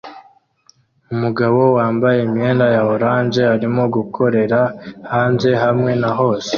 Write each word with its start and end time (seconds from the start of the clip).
Umugabo 1.13 1.59
wambaye 1.77 2.19
imyenda 2.27 2.65
ya 2.75 2.81
orange 2.93 3.41
arimo 3.55 3.83
gukorera 3.95 4.59
hanze 5.11 5.49
hamwe 5.63 5.91
na 6.01 6.11
hose 6.19 6.49